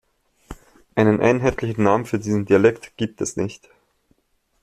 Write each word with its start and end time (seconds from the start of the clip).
Einen 0.95 1.19
einheitlichen 1.21 1.83
Namen 1.83 2.07
für 2.07 2.17
diesen 2.17 2.45
Dialekt 2.45 2.97
gibt 2.97 3.21
es 3.21 3.37
nicht. 3.37 3.69